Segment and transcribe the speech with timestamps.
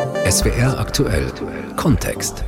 [0.00, 1.30] SWR aktuell
[1.76, 2.42] Kontext.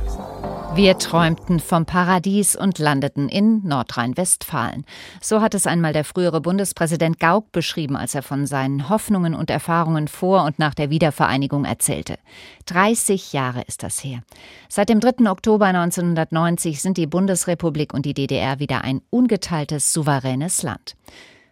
[0.73, 4.85] Wir träumten vom Paradies und landeten in Nordrhein-Westfalen.
[5.21, 9.51] So hat es einmal der frühere Bundespräsident Gauck beschrieben, als er von seinen Hoffnungen und
[9.51, 12.17] Erfahrungen vor und nach der Wiedervereinigung erzählte.
[12.65, 14.21] 30 Jahre ist das her.
[14.67, 15.29] Seit dem 3.
[15.29, 20.95] Oktober 1990 sind die Bundesrepublik und die DDR wieder ein ungeteiltes, souveränes Land.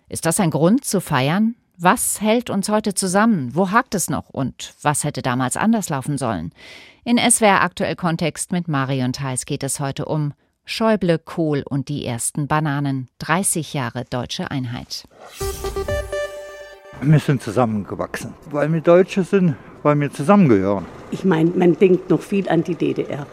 [0.09, 1.55] Ist das ein Grund zu feiern?
[1.83, 3.55] Was hält uns heute zusammen?
[3.55, 4.29] Wo hakt es noch?
[4.29, 6.51] Und was hätte damals anders laufen sollen?
[7.03, 12.05] In SWR Aktuell Kontext mit Marion Theis geht es heute um Schäuble, Kohl und die
[12.05, 13.07] ersten Bananen.
[13.17, 15.07] 30 Jahre deutsche Einheit.
[17.01, 20.85] Wir sind zusammengewachsen, weil wir Deutsche sind, weil wir zusammengehören.
[21.09, 23.25] Ich meine, man denkt noch viel an die DDR.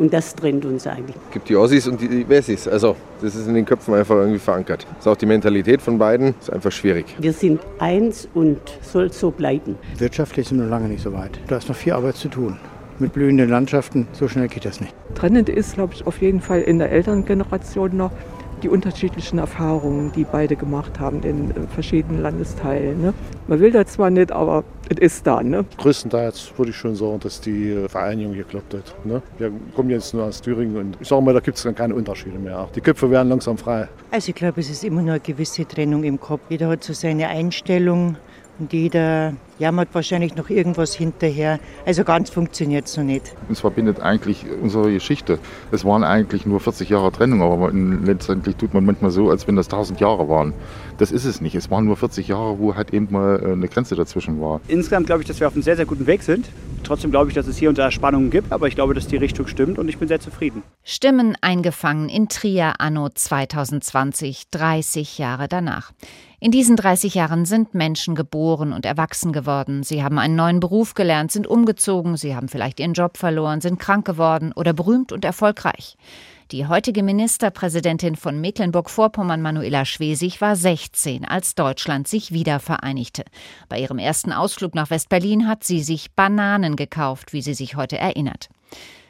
[0.00, 1.14] Und das trennt uns eigentlich.
[1.28, 2.66] Es gibt die Ossis und die Wessis.
[2.66, 4.86] Also das ist in den Köpfen einfach irgendwie verankert.
[4.88, 6.34] Das ist auch die Mentalität von beiden.
[6.38, 7.04] Das ist einfach schwierig.
[7.18, 9.76] Wir sind eins und soll so bleiben.
[9.98, 11.38] Wirtschaftlich sind wir noch lange nicht so weit.
[11.48, 12.56] Da ist noch viel Arbeit zu tun.
[12.98, 14.94] Mit blühenden Landschaften, so schnell geht das nicht.
[15.14, 18.12] Trennend ist, glaube ich, auf jeden Fall in der Elterngeneration noch,
[18.62, 23.00] die unterschiedlichen Erfahrungen, die beide gemacht haben in äh, verschiedenen Landesteilen.
[23.00, 23.14] Ne?
[23.48, 25.42] Man will das zwar nicht, aber es ist da.
[25.42, 25.64] Ne?
[25.78, 28.94] Größtenteils würde ich schon sagen, dass die äh, Vereinigung geklappt hat.
[29.04, 29.22] Ne?
[29.38, 31.94] Wir kommen jetzt nur aus Thüringen und ich sage mal, da gibt es dann keine
[31.94, 32.68] Unterschiede mehr.
[32.74, 33.88] Die Köpfe werden langsam frei.
[34.10, 36.40] Also ich glaube, es ist immer nur eine gewisse Trennung im Kopf.
[36.48, 38.16] Jeder hat so seine Einstellung
[38.60, 41.58] und jeder jammert wahrscheinlich noch irgendwas hinterher.
[41.86, 43.34] Also ganz funktioniert es noch nicht.
[43.48, 45.38] Uns verbindet eigentlich unsere Geschichte.
[45.70, 49.56] Es waren eigentlich nur 40 Jahre Trennung, aber letztendlich tut man manchmal so, als wenn
[49.56, 50.52] das 1000 Jahre waren.
[50.98, 51.54] Das ist es nicht.
[51.54, 54.60] Es waren nur 40 Jahre, wo halt eben mal äh, eine Grenze dazwischen war.
[54.68, 56.48] Insgesamt glaube ich, dass wir auf einem sehr, sehr guten Weg sind.
[56.82, 59.16] Trotzdem glaube ich, dass es hier und da Spannungen gibt, aber ich glaube, dass die
[59.16, 60.62] Richtung stimmt und ich bin sehr zufrieden.
[60.82, 65.92] Stimmen eingefangen in Trier anno 2020, 30 Jahre danach.
[66.42, 69.82] In diesen 30 Jahren sind Menschen geboren und erwachsen geworden.
[69.82, 73.78] Sie haben einen neuen Beruf gelernt, sind umgezogen, sie haben vielleicht ihren Job verloren, sind
[73.78, 75.98] krank geworden oder berühmt und erfolgreich.
[76.50, 83.24] Die heutige Ministerpräsidentin von Mecklenburg-Vorpommern, Manuela Schwesig, war 16, als Deutschland sich wieder vereinigte.
[83.68, 87.98] Bei ihrem ersten Ausflug nach West-Berlin hat sie sich Bananen gekauft, wie sie sich heute
[87.98, 88.48] erinnert.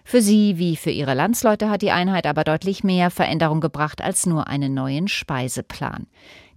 [0.04, 4.26] Für sie wie für ihre Landsleute hat die Einheit aber deutlich mehr Veränderung gebracht als
[4.26, 6.08] nur einen neuen Speiseplan.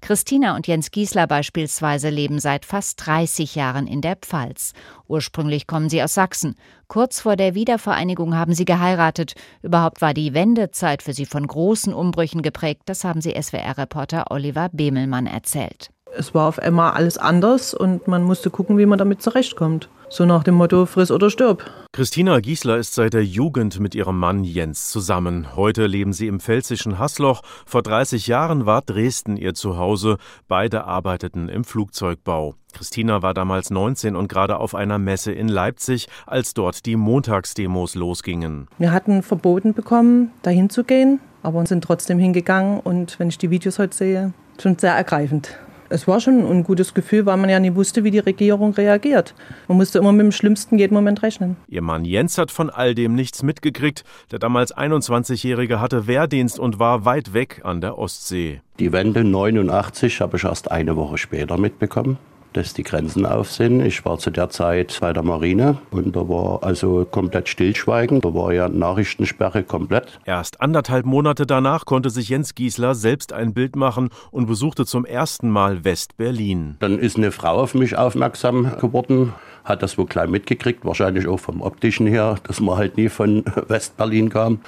[0.04, 4.74] Christina und Jens Giesler beispielsweise leben seit fast 30 Jahren in der Pfalz.
[5.08, 6.56] Ursprünglich kommen sie aus Sachsen.
[6.90, 9.36] Kurz vor der Wiedervereinigung haben sie geheiratet.
[9.62, 12.82] Überhaupt war die Wendezeit für sie von großen Umbrüchen geprägt.
[12.88, 15.90] Das haben sie SWR-Reporter Oliver Bemelmann erzählt.
[16.16, 19.90] Es war auf einmal alles anders und man musste gucken, wie man damit zurechtkommt.
[20.10, 21.64] So nach dem Motto friss oder stirb.
[21.92, 25.56] Christina Giesler ist seit der Jugend mit ihrem Mann Jens zusammen.
[25.56, 27.42] Heute leben sie im pfälzischen Hassloch.
[27.66, 30.18] Vor 30 Jahren war Dresden ihr Zuhause.
[30.48, 32.54] Beide arbeiteten im Flugzeugbau.
[32.74, 37.96] Christina war damals 19 und gerade auf einer Messe in Leipzig, als dort die Montagsdemos
[37.96, 38.68] losgingen.
[38.78, 43.50] Wir hatten verboten bekommen, dahin zu gehen, aber sind trotzdem hingegangen und wenn ich die
[43.50, 45.58] Videos heute sehe, schon sehr ergreifend.
[45.90, 49.36] Es war schon ein gutes Gefühl, weil man ja nie wusste, wie die Regierung reagiert.
[49.68, 51.58] Man musste immer mit dem Schlimmsten jeden Moment rechnen.
[51.68, 54.04] Ihr Mann Jens hat von all dem nichts mitgekriegt.
[54.32, 58.62] Der damals 21-Jährige hatte Wehrdienst und war weit weg an der Ostsee.
[58.80, 62.18] Die Wende 89 habe ich erst eine Woche später mitbekommen
[62.54, 63.82] dass die Grenzen auf sind.
[63.82, 68.22] Ich war zu der Zeit bei der Marine und da war also komplett Stillschweigen.
[68.22, 70.20] Da war ja Nachrichtensperre komplett.
[70.26, 75.06] Erst anderthalb Monate danach konnte sich Jens Giesler selbst ein Bild machen und besuchte zum
[75.06, 76.78] ersten Mal West-Berlin.
[76.80, 79.34] Dann ist eine Frau auf mich aufmerksam geworden
[79.64, 83.44] hat das wohl klein mitgekriegt, wahrscheinlich auch vom optischen her, dass man halt nie von
[83.68, 84.60] West-Berlin kam.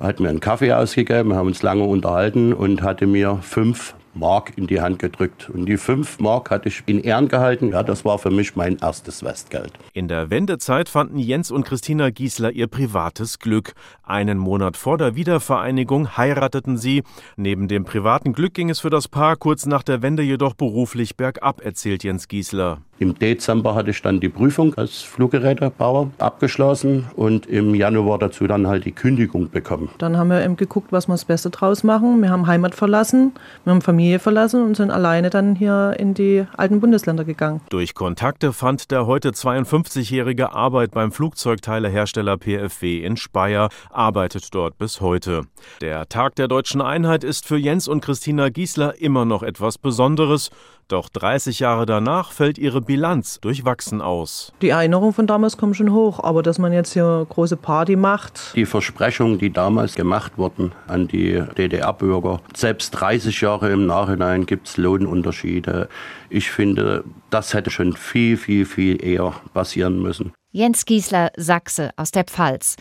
[0.00, 4.66] Hat mir einen Kaffee ausgegeben, haben uns lange unterhalten und hatte mir fünf Mark in
[4.66, 5.48] die Hand gedrückt.
[5.48, 7.70] Und die 5 Mark hatte ich in Ehren gehalten.
[7.70, 9.72] Ja, das war für mich mein erstes Westgeld.
[9.92, 13.74] In der Wendezeit fanden Jens und Christina Giesler ihr privates Glück.
[14.02, 17.02] Einen Monat vor der Wiedervereinigung heirateten sie.
[17.36, 21.16] Neben dem privaten Glück ging es für das Paar kurz nach der Wende jedoch beruflich
[21.16, 22.78] bergab, erzählt Jens Giesler.
[23.00, 28.66] Im Dezember hatte ich dann die Prüfung als Fluggerätebauer abgeschlossen und im Januar dazu dann
[28.66, 29.88] halt die Kündigung bekommen.
[29.98, 32.20] Dann haben wir eben geguckt, was wir das Beste draus machen.
[32.20, 33.32] Wir haben Heimat verlassen,
[33.62, 37.60] wir haben Familie verlassen und sind alleine dann hier in die alten Bundesländer gegangen.
[37.68, 45.02] Durch Kontakte fand der heute 52-jährige Arbeit beim Flugzeugteilehersteller PFW in Speyer, arbeitet dort bis
[45.02, 45.42] heute.
[45.82, 50.50] Der Tag der deutschen Einheit ist für Jens und Christina Giesler immer noch etwas Besonderes.
[50.88, 54.54] Doch 30 Jahre danach fällt ihre Bilanz durchwachsen aus.
[54.62, 58.54] Die Erinnerungen von damals kommen schon hoch, aber dass man jetzt hier große Party macht.
[58.56, 64.66] Die Versprechungen, die damals gemacht wurden an die DDR-Bürger, selbst 30 Jahre im Nachhinein gibt
[64.66, 65.90] es Lohnunterschiede.
[66.30, 70.32] Ich finde, das hätte schon viel, viel, viel eher passieren müssen.
[70.52, 72.76] Jens Giesler, Sachse aus der Pfalz.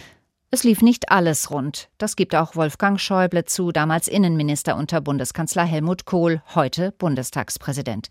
[0.50, 1.90] Es lief nicht alles rund.
[1.98, 8.08] Das gibt auch Wolfgang Schäuble zu, damals Innenminister unter Bundeskanzler Helmut Kohl, heute Bundestagspräsident.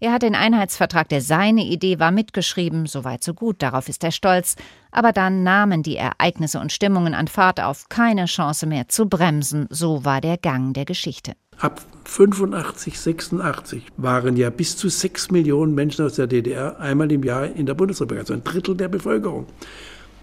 [0.00, 4.10] Er hat den Einheitsvertrag, der seine Idee war, mitgeschrieben, soweit so gut, darauf ist er
[4.10, 4.56] stolz.
[4.90, 9.68] Aber dann nahmen die Ereignisse und Stimmungen an Fahrt auf, keine Chance mehr zu bremsen,
[9.70, 11.34] so war der Gang der Geschichte.
[11.58, 17.22] Ab 85, 86 waren ja bis zu sechs Millionen Menschen aus der DDR einmal im
[17.22, 19.46] Jahr in der Bundesrepublik, also ein Drittel der Bevölkerung.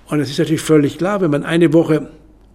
[0.08, 2.10] Und es ist natürlich völlig klar, wenn man eine Woche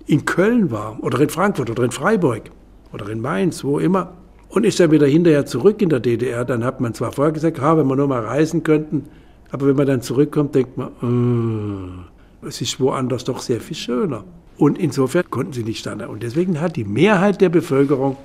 [0.07, 2.51] in Köln war oder in Frankfurt oder in Freiburg
[2.93, 4.15] oder in Mainz, wo immer,
[4.49, 7.61] und ist dann wieder hinterher zurück in der DDR, dann hat man zwar vorher gesagt,
[7.61, 9.05] ha, wenn wir nur mal reisen könnten,
[9.51, 12.09] aber wenn man dann zurückkommt, denkt man,
[12.43, 14.25] äh, es ist woanders doch sehr viel schöner.
[14.57, 16.13] Und insofern konnten sie nicht standhalten.
[16.13, 18.17] Und deswegen hat die Mehrheit der Bevölkerung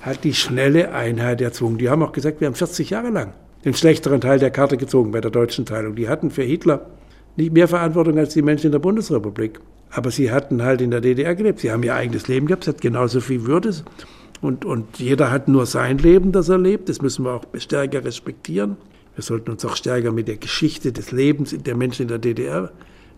[0.00, 1.78] hat die schnelle Einheit erzwungen.
[1.78, 3.32] Die haben auch gesagt, wir haben 40 Jahre lang
[3.64, 5.96] den schlechteren Teil der Karte gezogen bei der deutschen Teilung.
[5.96, 6.86] Die hatten für Hitler
[7.38, 9.60] nicht mehr Verantwortung als die Menschen in der Bundesrepublik.
[9.90, 11.60] Aber sie hatten halt in der DDR gelebt.
[11.60, 13.72] Sie haben ihr eigenes Leben gehabt, es hat genauso viel Würde.
[14.40, 16.88] Und, und jeder hat nur sein Leben, das er lebt.
[16.88, 18.76] Das müssen wir auch stärker respektieren.
[19.14, 22.72] Wir sollten uns auch stärker mit der Geschichte des Lebens der Menschen in der DDR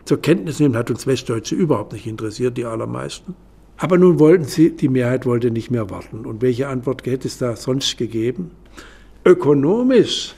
[0.04, 0.76] zur Kenntnis nehmen.
[0.76, 3.34] Hat uns Westdeutsche überhaupt nicht interessiert, die allermeisten.
[3.78, 6.26] Aber nun wollten sie, die Mehrheit wollte nicht mehr warten.
[6.26, 8.50] Und welche Antwort hätte es da sonst gegeben?
[9.24, 10.34] Ökonomisch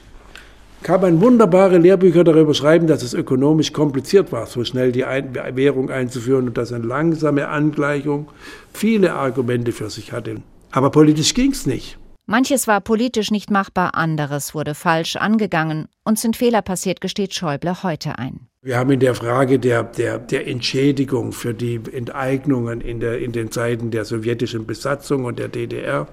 [0.82, 5.90] kann man wunderbare Lehrbücher darüber schreiben, dass es ökonomisch kompliziert war, so schnell die Währung
[5.90, 8.29] einzuführen und dass eine langsame Angleichung
[8.73, 10.37] viele Argumente für sich hatte.
[10.70, 11.99] Aber politisch ging es nicht.
[12.26, 15.88] Manches war politisch nicht machbar, anderes wurde falsch angegangen.
[16.05, 18.49] und sind Fehler passiert, gesteht Schäuble heute ein.
[18.62, 23.32] Wir haben in der Frage der, der, der Entschädigung für die Enteignungen in, der, in
[23.32, 26.06] den Zeiten der sowjetischen Besatzung und der DDR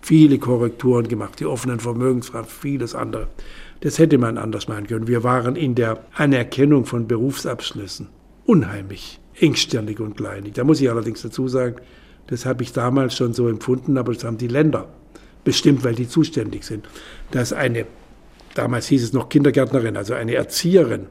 [0.00, 3.28] viele Korrekturen gemacht, die offenen Vermögensfragen, vieles andere.
[3.80, 5.08] Das hätte man anders machen können.
[5.08, 8.08] Wir waren in der Anerkennung von Berufsabschlüssen
[8.44, 10.54] unheimlich engstirnig und kleinig.
[10.54, 11.76] Da muss ich allerdings dazu sagen,
[12.26, 14.88] das habe ich damals schon so empfunden, aber das haben die Länder
[15.44, 16.86] bestimmt, weil die zuständig sind.
[17.30, 17.86] Dass eine,
[18.54, 21.06] damals hieß es noch Kindergärtnerin, also eine Erzieherin,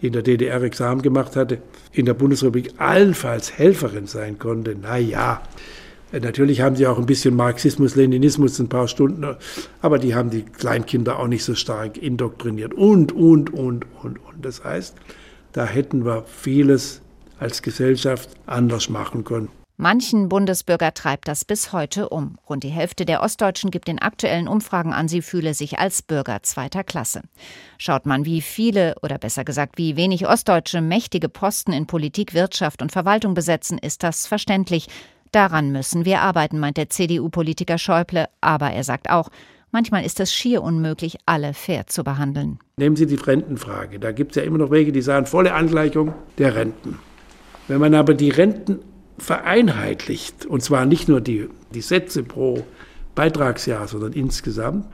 [0.00, 1.58] die in der DDR Examen gemacht hatte,
[1.92, 4.76] in der Bundesrepublik allenfalls Helferin sein konnte.
[4.80, 5.42] Na ja,
[6.20, 9.36] natürlich haben sie auch ein bisschen Marxismus, Leninismus, ein paar Stunden,
[9.80, 14.44] aber die haben die Kleinkinder auch nicht so stark indoktriniert und, und, und, und, und.
[14.44, 14.96] Das heißt,
[15.52, 17.00] da hätten wir vieles
[17.38, 19.48] als Gesellschaft anders machen können.
[19.78, 22.38] Manchen Bundesbürger treibt das bis heute um.
[22.48, 26.42] Rund die Hälfte der Ostdeutschen gibt in aktuellen Umfragen an, sie fühle sich als Bürger
[26.42, 27.22] zweiter Klasse.
[27.78, 32.80] Schaut man, wie viele oder besser gesagt, wie wenig Ostdeutsche mächtige Posten in Politik, Wirtschaft
[32.80, 34.86] und Verwaltung besetzen, ist das verständlich.
[35.32, 38.26] Daran müssen wir arbeiten, meint der CDU-Politiker Schäuble.
[38.42, 39.30] Aber er sagt auch,
[39.70, 42.58] manchmal ist es schier unmöglich, alle fair zu behandeln.
[42.76, 43.98] Nehmen Sie die Rentenfrage.
[43.98, 46.98] Da gibt es ja immer noch Wege, die sagen, volle Angleichung der Renten.
[47.66, 48.80] Wenn man aber die Renten
[49.16, 52.64] vereinheitlicht, und zwar nicht nur die, die Sätze pro
[53.14, 54.84] Beitragsjahr, sondern insgesamt,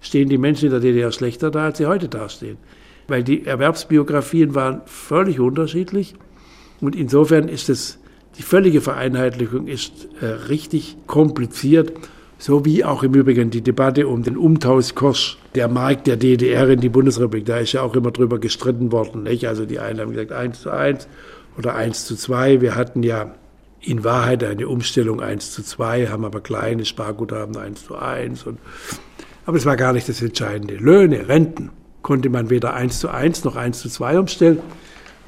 [0.00, 2.58] stehen die Menschen in der DDR schlechter da, als sie heute dastehen.
[3.08, 6.14] Weil die Erwerbsbiografien waren völlig unterschiedlich.
[6.80, 7.98] Und insofern ist es,
[8.38, 11.92] die völlige Vereinheitlichung ist äh, richtig kompliziert.
[12.40, 16.80] So wie auch im Übrigen die Debatte um den Umtauschkurs der Mark der DDR in
[16.80, 17.46] die Bundesrepublik.
[17.46, 19.24] Da ist ja auch immer drüber gestritten worden.
[19.24, 19.48] Nicht?
[19.48, 21.08] Also die einen haben gesagt 1 zu 1
[21.58, 22.60] oder 1 zu 2.
[22.60, 23.34] Wir hatten ja
[23.80, 28.44] in Wahrheit eine Umstellung 1 zu 2, haben aber kleine Sparguthaben 1 zu 1.
[28.44, 28.58] Und,
[29.46, 30.76] aber es war gar nicht das Entscheidende.
[30.76, 31.70] Löhne, Renten
[32.02, 34.60] konnte man weder 1 zu 1 noch 1 zu 2 umstellen,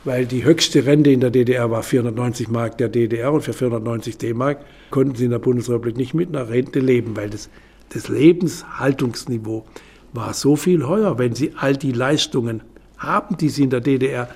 [0.05, 4.19] weil die höchste Rente in der DDR war 490 Mark der DDR und für 490
[4.19, 7.51] D-Mark konnten sie in der Bundesrepublik nicht mit einer Rente leben, weil das,
[7.91, 9.67] das Lebenshaltungsniveau
[10.13, 12.63] war so viel höher, wenn sie all die Leistungen
[12.99, 14.29] haben, die sie in der DDR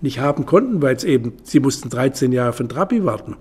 [0.00, 3.36] nicht haben konnten, weil es eben, sie mussten 13 Jahre von Trabi warten.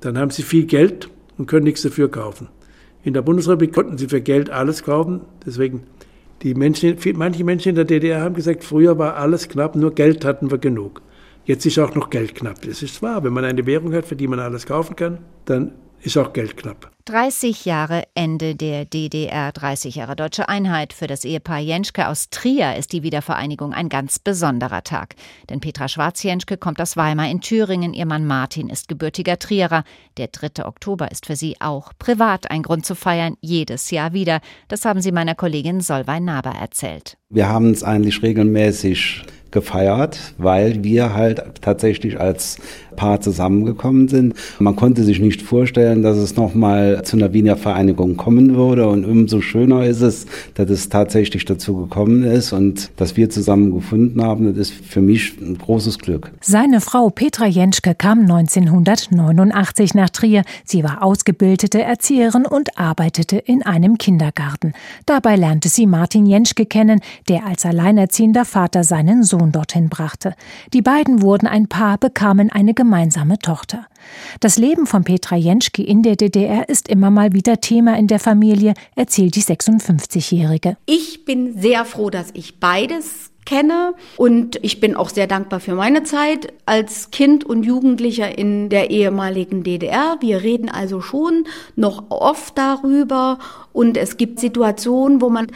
[0.00, 2.48] Dann haben sie viel Geld und können nichts dafür kaufen.
[3.04, 5.22] In der Bundesrepublik konnten sie für Geld alles kaufen.
[5.46, 5.84] Deswegen,
[6.42, 10.24] die Menschen, manche Menschen in der DDR haben gesagt, früher war alles knapp, nur Geld
[10.24, 11.02] hatten wir genug.
[11.44, 12.62] Jetzt ist auch noch Geld knapp.
[12.62, 13.24] Das ist wahr.
[13.24, 15.72] Wenn man eine Währung hat, für die man alles kaufen kann, dann
[16.02, 16.90] ist auch Geld knapp.
[17.04, 20.92] 30 Jahre Ende der DDR, 30 Jahre deutsche Einheit.
[20.92, 25.16] Für das Ehepaar Jenschke aus Trier ist die Wiedervereinigung ein ganz besonderer Tag.
[25.50, 27.92] Denn Petra Schwarz-Jenschke kommt aus Weimar in Thüringen.
[27.92, 29.82] Ihr Mann Martin ist gebürtiger Trierer.
[30.16, 30.64] Der 3.
[30.64, 34.40] Oktober ist für sie auch privat ein Grund zu feiern, jedes Jahr wieder.
[34.68, 37.16] Das haben sie meiner Kollegin Solveig Naber erzählt.
[37.30, 42.58] Wir haben es eigentlich regelmäßig gefeiert, weil wir halt tatsächlich als
[42.96, 44.34] Paar zusammengekommen sind.
[44.58, 48.88] Man konnte sich nicht vorstellen, dass es nochmal zu einer Wiener Vereinigung kommen würde.
[48.88, 53.72] Und umso schöner ist es, dass es tatsächlich dazu gekommen ist und dass wir zusammen
[53.72, 54.46] gefunden haben.
[54.46, 56.30] Das ist für mich ein großes Glück.
[56.40, 60.42] Seine Frau Petra Jenschke kam 1989 nach Trier.
[60.64, 64.72] Sie war ausgebildete Erzieherin und arbeitete in einem Kindergarten.
[65.06, 70.34] Dabei lernte sie Martin Jenschke kennen, der als alleinerziehender Vater seinen Sohn dorthin brachte.
[70.72, 73.86] Die beiden wurden ein Paar, bekamen eine gemeinsame Tochter.
[74.40, 78.18] Das Leben von Petra Jenschke in der DDR ist immer mal wieder Thema in der
[78.18, 80.76] Familie, erzählt die 56-Jährige.
[80.86, 85.74] Ich bin sehr froh, dass ich beides kenne und ich bin auch sehr dankbar für
[85.74, 90.16] meine Zeit als Kind und Jugendlicher in der ehemaligen DDR.
[90.20, 91.44] Wir reden also schon
[91.76, 93.38] noch oft darüber
[93.72, 95.48] und es gibt Situationen, wo man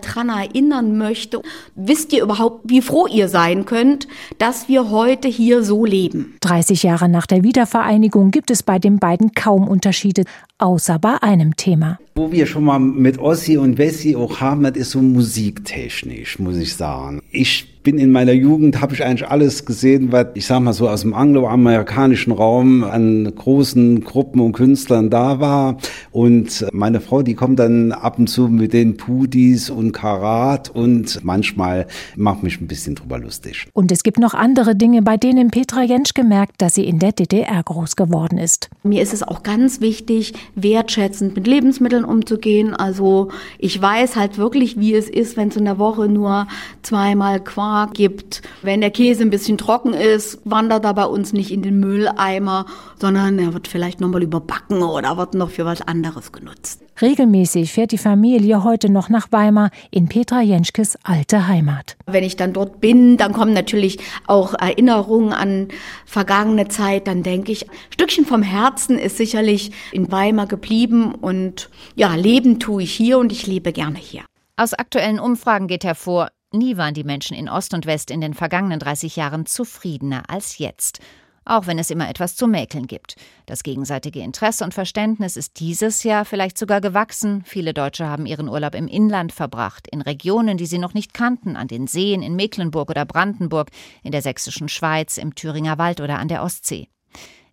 [0.00, 1.42] dran erinnern möchte.
[1.74, 4.08] Wisst ihr überhaupt, wie froh ihr sein könnt,
[4.38, 6.36] dass wir heute hier so leben?
[6.40, 10.24] 30 Jahre nach der Wiedervereinigung gibt es bei den beiden kaum Unterschiede,
[10.58, 11.98] außer bei einem Thema.
[12.14, 16.58] Wo wir schon mal mit Ossi und Wessi auch haben, das ist so musiktechnisch, muss
[16.58, 17.22] ich sagen.
[17.30, 20.88] Ich bin in meiner Jugend, habe ich eigentlich alles gesehen, was ich sag mal so
[20.88, 25.78] aus dem angloamerikanischen Raum an großen Gruppen und Künstlern da war.
[26.10, 31.24] Und meine Frau, die kommt dann ab und zu mit den Pudis und Karat und
[31.24, 33.66] manchmal macht mich ein bisschen drüber lustig.
[33.72, 37.12] Und es gibt noch andere Dinge, bei denen Petra Jentsch gemerkt, dass sie in der
[37.12, 38.70] DDR groß geworden ist.
[38.82, 42.74] Mir ist es auch ganz wichtig, wertschätzend mit Lebensmitteln umzugehen.
[42.74, 43.28] Also
[43.58, 46.46] ich weiß halt wirklich, wie es ist, wenn es in der Woche nur
[46.82, 48.42] zweimal Quark Quark gibt.
[48.62, 52.66] Wenn der Käse ein bisschen trocken ist, wandert er bei uns nicht in den Mülleimer,
[52.98, 56.82] sondern er wird vielleicht nochmal überbacken oder wird noch für was anderes genutzt.
[57.00, 61.96] Regelmäßig fährt die Familie heute noch nach Weimar in Petra Jenschkes alte Heimat.
[62.06, 65.68] Wenn ich dann dort bin, dann kommen natürlich auch Erinnerungen an
[66.04, 67.06] vergangene Zeit.
[67.06, 72.60] Dann denke ich, ein Stückchen vom Herzen ist sicherlich in Weimar geblieben und ja, leben
[72.60, 74.24] tue ich hier und ich lebe gerne hier.
[74.56, 78.34] Aus aktuellen Umfragen geht hervor, Nie waren die Menschen in Ost und West in den
[78.34, 81.00] vergangenen 30 Jahren zufriedener als jetzt.
[81.44, 83.16] Auch wenn es immer etwas zu mäkeln gibt.
[83.46, 87.42] Das gegenseitige Interesse und Verständnis ist dieses Jahr vielleicht sogar gewachsen.
[87.44, 91.56] Viele Deutsche haben ihren Urlaub im Inland verbracht, in Regionen, die sie noch nicht kannten,
[91.56, 93.70] an den Seen in Mecklenburg oder Brandenburg,
[94.04, 96.88] in der sächsischen Schweiz, im Thüringer Wald oder an der Ostsee.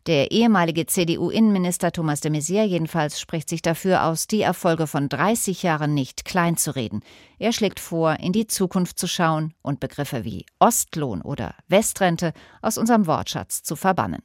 [0.07, 5.61] Der ehemalige CDU-Innenminister Thomas de Maizière jedenfalls spricht sich dafür aus, die Erfolge von 30
[5.61, 7.01] Jahren nicht kleinzureden.
[7.37, 12.77] Er schlägt vor, in die Zukunft zu schauen und Begriffe wie Ostlohn oder Westrente aus
[12.77, 14.23] unserem Wortschatz zu verbannen.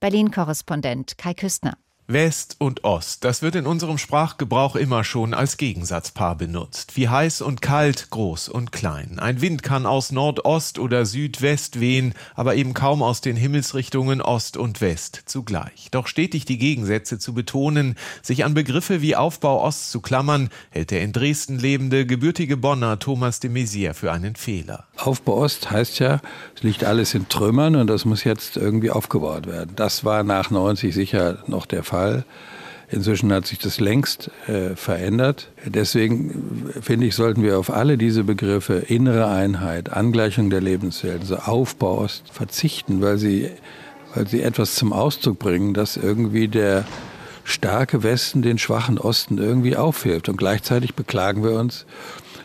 [0.00, 1.78] Berlin-Korrespondent Kai Küstner.
[2.08, 6.96] West und Ost, das wird in unserem Sprachgebrauch immer schon als Gegensatzpaar benutzt.
[6.96, 9.20] Wie heiß und kalt, groß und klein.
[9.20, 14.56] Ein Wind kann aus Nordost oder Südwest wehen, aber eben kaum aus den Himmelsrichtungen Ost
[14.56, 15.88] und West zugleich.
[15.92, 20.90] Doch stetig die Gegensätze zu betonen, sich an Begriffe wie Aufbau Ost zu klammern, hält
[20.90, 24.88] der in Dresden lebende, gebürtige Bonner Thomas de Maizière für einen Fehler.
[24.96, 26.20] Aufbau Ost heißt ja,
[26.56, 29.72] es liegt alles in Trümmern und das muss jetzt irgendwie aufgebaut werden.
[29.76, 31.91] Das war nach 90 sicher noch der Fall.
[31.92, 32.24] Fall.
[32.90, 35.48] Inzwischen hat sich das längst äh, verändert.
[35.64, 41.36] Deswegen finde ich, sollten wir auf alle diese Begriffe innere Einheit, Angleichung der Lebenswelten, so
[41.36, 43.50] Aufbau verzichten, weil sie,
[44.14, 46.84] weil sie etwas zum Ausdruck bringen, dass irgendwie der
[47.44, 50.28] starke Westen den schwachen Osten irgendwie aufhilft.
[50.28, 51.86] Und gleichzeitig beklagen wir uns,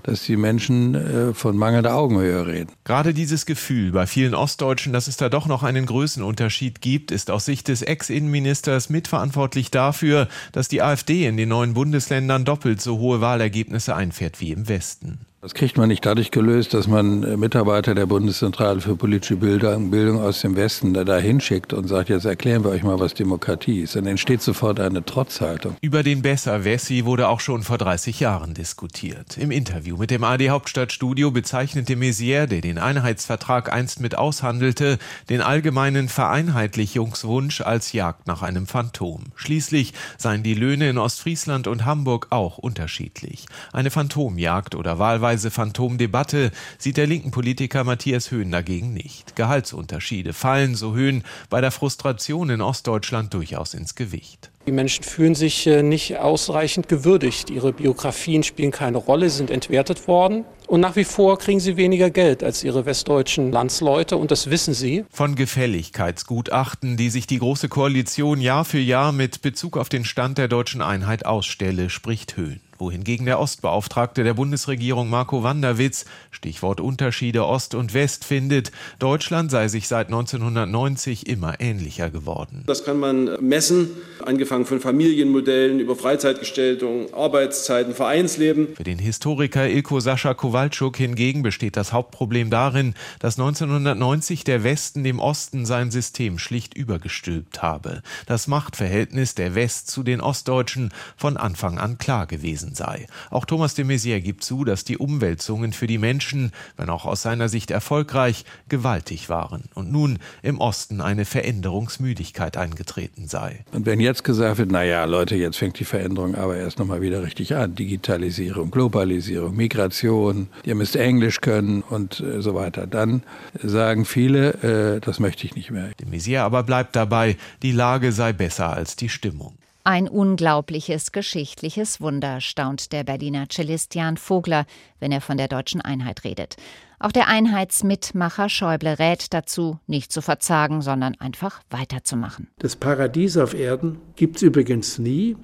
[0.08, 2.72] dass die Menschen äh, von mangelnder Augenhöhe reden.
[2.86, 7.30] Gerade dieses Gefühl bei vielen Ostdeutschen, dass es da doch noch einen Größenunterschied gibt, ist
[7.30, 13.00] aus Sicht des Ex-Innenministers mitverantwortlich dafür, dass die AfD in den neuen Bundesländern doppelt so
[13.00, 15.27] hohe Wahlergebnisse einfährt wie im Westen.
[15.40, 20.20] Das kriegt man nicht dadurch gelöst, dass man äh, Mitarbeiter der Bundeszentrale für politische Bildung,
[20.20, 23.96] aus dem Westen da, hinschickt und sagt, jetzt erklären wir euch mal, was Demokratie ist.
[23.96, 25.76] Dann entsteht sofort eine Trotzhaltung.
[25.80, 29.38] Über den Besser-Wessi wurde auch schon vor 30 Jahren diskutiert.
[29.38, 34.98] Im Interview mit dem AD Hauptstadtstudio bezeichnete Maizière, der den Einheitsvertrag einst mit aushandelte,
[35.30, 39.26] den allgemeinen Vereinheitlichungswunsch als Jagd nach einem Phantom.
[39.36, 43.46] Schließlich seien die Löhne in Ostfriesland und Hamburg auch unterschiedlich.
[43.72, 49.36] Eine Phantomjagd oder wahlweise teilweise Phantomdebatte sieht der linken Politiker Matthias Höhn dagegen nicht.
[49.36, 54.52] Gehaltsunterschiede fallen, so Höhn, bei der Frustration in Ostdeutschland durchaus ins Gewicht.
[54.68, 57.50] Die Menschen fühlen sich äh, nicht ausreichend gewürdigt.
[57.50, 60.46] Ihre Biografien spielen keine Rolle, sind entwertet worden.
[60.66, 64.74] Und nach wie vor kriegen sie weniger Geld als ihre westdeutschen Landsleute und das wissen
[64.74, 65.04] sie.
[65.10, 70.38] Von Gefälligkeitsgutachten, die sich die Große Koalition Jahr für Jahr mit Bezug auf den Stand
[70.38, 72.62] der deutschen Einheit ausstelle, spricht Höhn.
[72.80, 79.68] Wohingegen der Ostbeauftragte der Bundesregierung Marco Wanderwitz, Stichwort Unterschiede Ost und West, findet, Deutschland sei
[79.68, 82.64] sich seit 1990 immer ähnlicher geworden.
[82.68, 83.90] Das kann man messen,
[84.26, 88.70] angefangen von Familienmodellen über Freizeitgestaltung, Arbeitszeiten, Vereinsleben.
[88.76, 95.04] Für den Historiker Ilko Sascha Kowalczuk hingegen besteht das Hauptproblem darin, dass 1990 der Westen
[95.04, 98.02] dem Osten sein System schlicht übergestülpt habe.
[98.26, 103.08] Das Machtverhältnis der West zu den Ostdeutschen von Anfang an klar gewesen sei.
[103.30, 107.22] Auch Thomas de Maizière gibt zu, dass die Umwälzungen für die Menschen, wenn auch aus
[107.22, 113.64] seiner Sicht erfolgreich, gewaltig waren und nun im Osten eine Veränderungsmüdigkeit eingetreten sei.
[113.72, 117.24] Und wenn jetzt gesagt wird, naja, Leute, jetzt fängt die Veränderung aber erst nochmal wieder
[117.24, 117.76] richtig an.
[117.76, 122.88] Digitalisierung, Globalisierung, Migration, ihr müsst Englisch können und äh, so weiter.
[122.88, 123.24] Dann
[123.62, 125.90] sagen viele, äh, das möchte ich nicht mehr.
[126.00, 129.58] De Maizière aber bleibt dabei, die Lage sei besser als die Stimmung.
[129.90, 134.66] Ein unglaubliches geschichtliches Wunder, staunt der Berliner Cellist Jan Vogler,
[135.00, 136.58] wenn er von der deutschen Einheit redet.
[137.00, 142.50] Auch der Einheitsmitmacher Schäuble rät dazu, nicht zu verzagen, sondern einfach weiterzumachen.
[142.60, 145.38] Das Paradies auf Erden gibt es übrigens nie.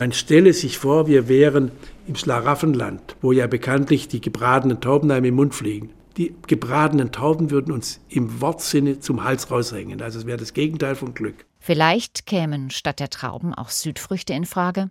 [0.00, 1.70] Man stelle sich vor, wir wären
[2.08, 5.90] im Schlaraffenland, wo ja bekanntlich die gebratenen Tauben einem im Mund fliegen.
[6.16, 10.02] Die gebratenen Tauben würden uns im Wortsinne zum Hals raushängen.
[10.02, 11.46] Also es wäre das Gegenteil von Glück.
[11.66, 14.90] Vielleicht kämen statt der Trauben auch Südfrüchte in Frage?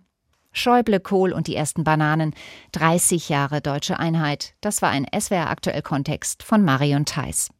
[0.50, 2.34] Schäuble, Kohl und die ersten Bananen.
[2.72, 4.54] 30 Jahre deutsche Einheit.
[4.60, 7.50] Das war ein SWR aktuell Kontext von Marion Theiss.